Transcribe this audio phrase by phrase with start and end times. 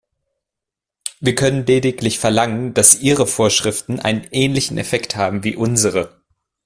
[1.19, 6.23] Wir können lediglich verlangen, dass ihre Vorschriften einen ähnlichen Effekt haben wie unsere.